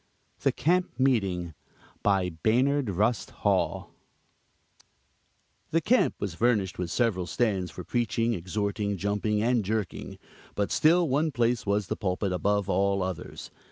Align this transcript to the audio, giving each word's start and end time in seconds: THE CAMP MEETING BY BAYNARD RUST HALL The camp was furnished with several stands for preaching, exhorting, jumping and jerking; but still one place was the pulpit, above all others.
THE 0.39 0.51
CAMP 0.51 0.93
MEETING 0.97 1.53
BY 2.01 2.29
BAYNARD 2.41 2.89
RUST 2.89 3.29
HALL 3.45 3.93
The 5.69 5.79
camp 5.79 6.15
was 6.17 6.33
furnished 6.33 6.79
with 6.79 6.89
several 6.89 7.27
stands 7.27 7.69
for 7.69 7.83
preaching, 7.83 8.33
exhorting, 8.33 8.97
jumping 8.97 9.43
and 9.43 9.63
jerking; 9.63 10.17
but 10.55 10.71
still 10.71 11.07
one 11.07 11.31
place 11.31 11.67
was 11.67 11.85
the 11.85 11.95
pulpit, 11.95 12.31
above 12.31 12.67
all 12.67 13.03
others. 13.03 13.51